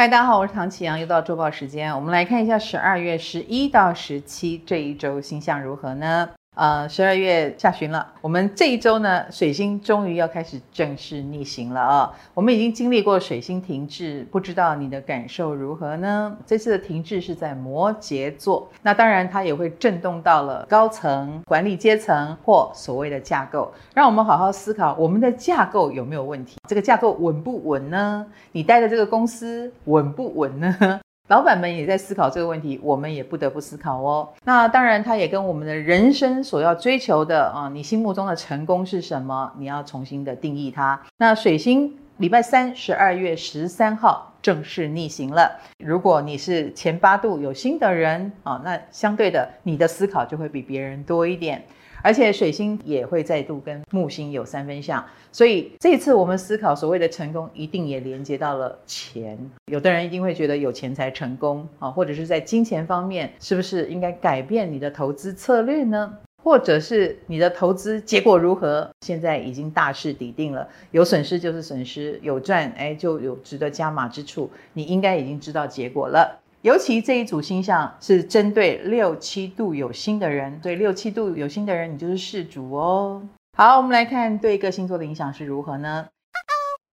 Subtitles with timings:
[0.00, 6.30] 嗨，大家好，我是唐启阳，又到周报时间，我们来看一下十二月十一到十七这一周星象如何呢？
[6.60, 12.12] 呃，十二月下旬了，我们这一周呢，水星终于要开始正式逆行了啊！
[12.34, 16.36] 我们已经经历过水星停滞，不知道你的感受如何呢？
[16.44, 28.26] 这次的停滞是在摩羯座，那当然它也会震动到了高层管理阶层或所谓的架构，让我们好好思考我们的架构有没有问题，这个架构稳不稳呢？
[28.52, 31.00] 你待的这个公司稳不稳呢？
[31.30, 34.28] 老板们也在思考这个问题，我们也不得不思考哦。
[34.42, 39.52] 那当然，它也跟我们的人生所要追求的啊，你心目中的成功是什么？
[39.56, 41.00] 你要重新的定义它。
[41.18, 45.56] 那水星礼拜三，十二月十三号正式逆行了。
[45.78, 51.64] 如果你是前八度有心的人啊，那相对的，你的思考就会比别人多一点。
[52.02, 59.38] 而且水星也会再度跟木星有三分相，所以这一次我们思考所谓的成功，一定也连接到了钱。
[59.66, 66.12] 有的人一定会觉得有钱才成功啊，或者是在金钱方面，是不是应该改变你的投资策略呢？
[66.42, 68.90] 或者是你的投资结果如何？
[69.02, 76.40] 现在已经大势已定了，有损失就是损失，有赚哎就有值得加码之处，你应该已经知道结果了。
[76.62, 83.22] 尤其这一组星象是针对六七度有星的人，对六七度有星的人，你就是事主哦。
[83.56, 86.06] 好，我们来看对各星座的影响是如何呢？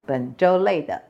[0.08, 1.02] 本周类的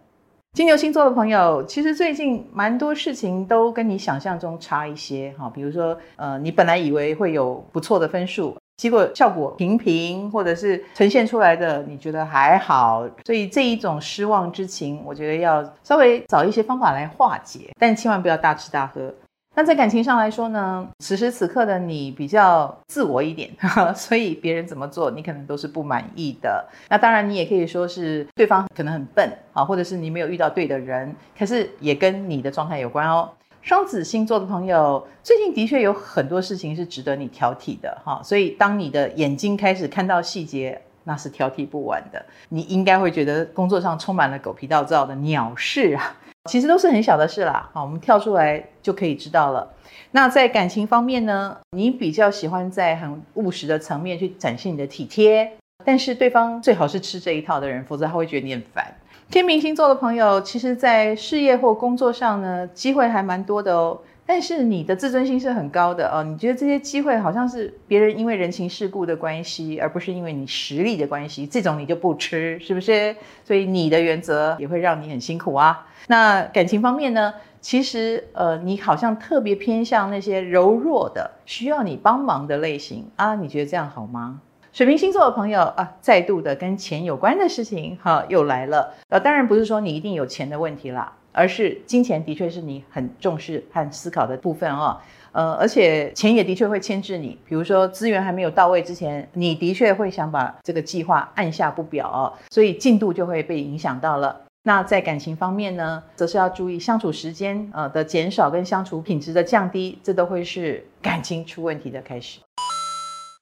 [0.53, 8.58] 金牛星座的朋友，其实最近蛮多事情都跟你想象中差一些哈，比如说，呃，你本来以为会有不错的分数。
[8.78, 19.11] 结果效果平平，或者是呈现出来的你觉得还好，所以这一种失望之情，我觉得要稍微找一些方法来化解，但千万不要大吃大喝。
[19.55, 23.50] 那在感情上来说呢，此时此刻的你比较自我一点，
[23.95, 26.64] 所以别人怎么做你可能都是不满意的。
[26.89, 33.28] 那当然你也可以说是对方可能很笨啊，或者是你没有遇到对的人，可是也跟你的状态有关哦。
[33.67, 42.25] 双子星座的朋友，最近的确有很多事情是值得你挑剔的哈，所以当你的眼睛开始看到细节，那是挑剔不完的。
[42.47, 46.15] 你应该会觉得工作上充满了狗皮倒灶的鸟事啊，
[46.49, 47.69] 其实都是很小的事啦。
[47.73, 49.67] 好，我们跳出来就可以知道了。
[50.11, 58.93] 那在感情方面呢，你比较喜欢在很务实的层面去展现你的体贴，但是对方最好是吃这一套的人，否则他会觉得你很烦。
[59.31, 63.98] 天秤星座的朋友，其实，在事业或工作上呢，机会还蛮多的哦。
[64.25, 73.15] 但是你的自尊心是很高的哦，你觉得这些机会好像是别人因为人情世故的关系，而不是因为你实力的关系，这种你就不吃，是不是？
[73.45, 75.87] 所以你的原则也会让你很辛苦啊。
[76.08, 84.42] 那感情方面呢，其实呃，你好像特别偏向那些柔弱的、需要你帮忙的类型啊，你觉得这样好吗？
[84.77, 88.93] 水瓶星座的朋友啊，再度的跟钱有关的事情哈、又来了。
[89.10, 94.95] 呃、当然不是说你一定有钱的问题啦，而是金钱的确是你很重视和思考的部分哦。
[95.32, 104.42] 呃，而且钱也的确会牵制你，比如说资源还没有到位之前，你的确会想把这个计划按下不表哦，所以进度就会被影响到了。
[104.61, 112.42] 那在感情方面呢，则是要注意相处时间呃的减少跟相处品质的降低，这都会是感情出问题的开始。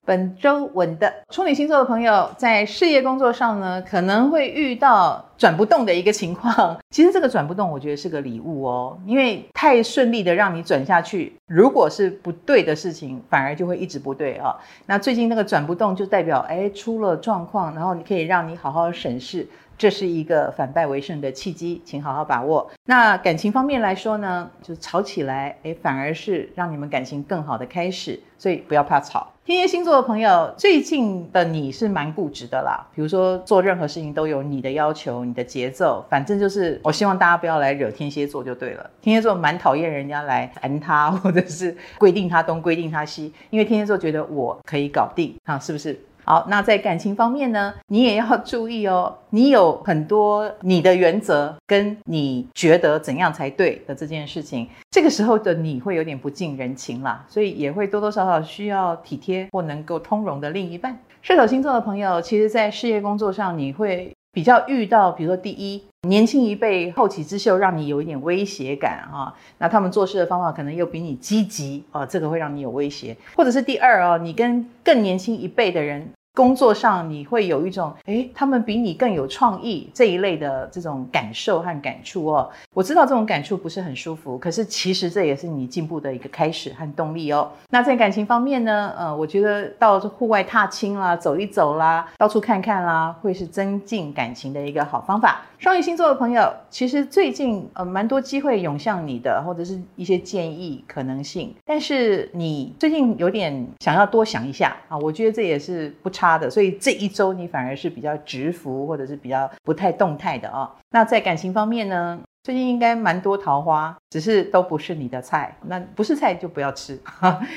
[0.06, 6.78] 本周稳的处女星座的朋友，在事业工作上呢，可能会遇到转不动的一个情况。
[6.92, 14.56] 其实这个转不动，我觉得是个礼物哦，因为太顺利的让你转下去，如果是不对的事情，反而就会一直不对啊、哦。
[14.86, 19.48] 那最近那个转不动，就代表哎出了状况，然后你可以让你好好审视。
[19.78, 22.70] 这是一个反败为胜的契机，请好好把握。
[22.86, 29.28] 那感情方面来说呢，就吵起来，诶，反而是让你们感情更好的开始，所以不要怕吵。
[29.44, 38.90] 天蝎星座的朋友，最近的你是蛮固执的啦，比如说做任何事情都有你的要求、你的节奏，反正就是我希望大家不要来惹天蝎座就对了。
[39.02, 46.00] 天蝎座蛮讨厌人家来烦他，或者是规定他东、规定他西，因为天蝎座觉得我可以搞定，啊，是不是？
[46.26, 49.16] 好，那在感情方面呢，你也要注意哦。
[49.30, 60.98] 你有很多你的原则，跟你觉得怎样才对的这件事情，这个时候的你会有点不近人情啦，所以也会多多少少需要体贴或能够通融的另一半。
[61.22, 69.34] 射手星座的朋友，其实在事业工作上，你会比较遇到，比如说第一，年轻一辈后起之秀，让你有一点威胁感啊。
[69.60, 73.16] 那他们做事的方法可能又比你积极啊，这个会让你有威胁。
[73.38, 76.12] 或者是第二啊，你跟更年轻一辈的人。
[76.36, 82.50] 工作上你会有一种，诶，他们比你更有创意这一类的这种感受和感触哦。
[82.74, 87.50] 我知道这种感触不是很舒服，可是其实这也是你进步的一个开始和动力哦。
[87.70, 95.42] 那在感情方面呢，呃，我觉得到户外踏青啦，走一走啦，到处看看啦，会是增进感情的一个好方法。
[95.58, 101.56] 双鱼星座的朋友，其实最近呃蛮多机会涌向你的，或者是一些建议可能性。
[101.66, 106.50] 但是你最近有点想要多想一下啊，我觉得这也是不差的。
[106.50, 110.74] 所以这一周你反而是比较蛰伏，或者是比较不太动态的啊。
[110.90, 115.56] 那在感情方面呢，最近应该蛮多桃花，只是都不是你的菜。
[115.68, 117.00] 那不是菜就不要吃。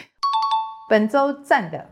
[0.89, 1.87] 本周赞的。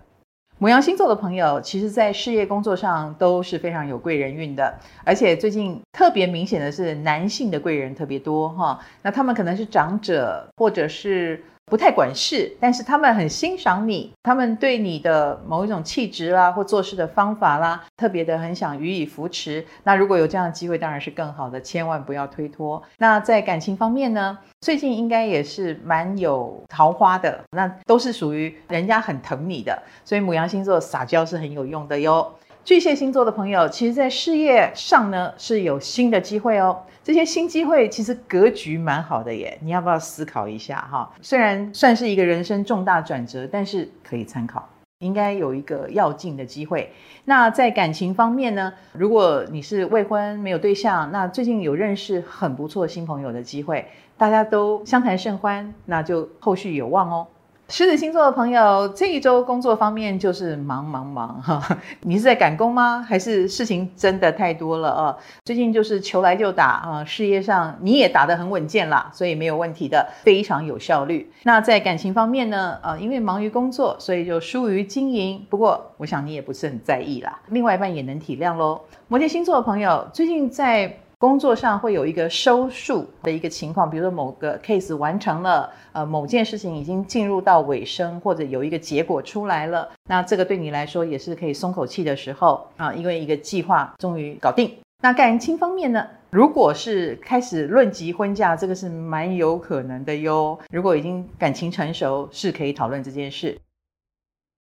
[0.59, 4.75] 母羊星座的朋友，其实，在事业工作上都是非常有贵人运的，
[5.05, 8.81] 而且最近特别明显的是，男性的贵人特别多哈。
[9.03, 11.45] 那他们可能是长者，或者是。
[11.69, 19.67] 不太管事，但是他们很欣赏你，他们对你的某一种气质啦，或做事的方法啦，特别的很想予以扶持。
[19.83, 22.81] 那如果有这样的机会，当然是更好的，千万不要推脱。
[22.99, 32.33] 那在感情方面呢，最近应该也是蛮有桃花的，那都是属于人家很疼你的，所以母羊星座撒娇是很有用的哟。
[32.67, 36.77] 巨蟹星座的朋友，其实，在事业上呢，是有新的机会哦。
[37.01, 41.09] 这些新机会其实格局蛮好的耶，你要不要思考一下哈？
[41.23, 44.69] 虽然算是一个人生重大转折，但是可以参考，
[44.99, 46.91] 应该有一个要进的机会。
[47.25, 53.87] 那在感情方面呢，如果你是未婚没有对象，那最近有认识很不错新朋友的机会，
[54.19, 57.29] 大家都相谈甚欢，那就后续有望哦。
[57.69, 61.61] 狮子星座的朋友，这一周工作方面就是忙忙忙哈。
[62.03, 63.05] 你是在赶工吗？
[63.07, 65.17] 还是事情真的太多了啊？
[65.45, 71.29] 最近就是求来就打啊，事业上你也打得很稳健啦，所以没有问题的，非常有效率。
[71.43, 72.79] 那在感情方面呢？
[72.85, 75.45] 呃，因为忙于工作，所以就疏于经营。
[75.51, 78.81] 不过我想你也不是很在意啦，另外一半也能体谅喽。
[79.09, 80.99] 摩羯星座的朋友，最近在。
[81.19, 94.71] 工作上会有一个收束的一个情况，比如说某个 case 完成了，呃，某件事情已经进入到尾声，或者有一个结果出来了，那这个对你来说也是可以松口气的时候啊，因为一个计划终于搞定。
[95.03, 100.59] 那感情方面呢，如果是开始论及婚嫁，这个是蛮有可能的哟。
[100.71, 103.59] 如果已经感情成熟，是可以讨论这件事。